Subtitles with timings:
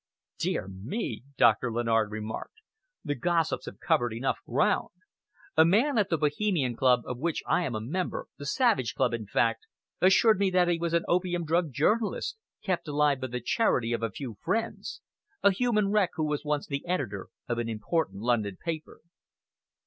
[0.39, 2.61] "Dear me!" Doctor Lennard remarked.
[3.05, 4.89] "The gossips have covered enough ground!
[5.55, 9.13] A man at a Bohemian club of which I am a member the Savage Club,
[9.13, 9.67] in fact
[10.01, 14.01] assured me that he was an opium drugged journalist, kept alive by the charity of
[14.01, 15.01] a few friends;
[15.43, 19.01] a human wreck, who was once the editor of an important London paper."